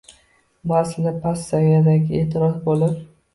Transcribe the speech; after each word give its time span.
Bu 0.69 0.75
aslida 0.77 1.13
past 1.25 1.51
saviyadagi 1.51 2.17
e’tiroz 2.23 2.57
bo‘lib 2.65 2.99